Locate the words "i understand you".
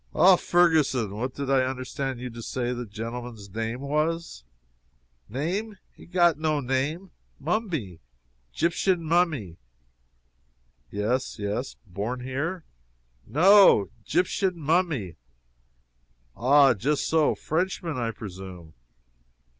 1.51-2.31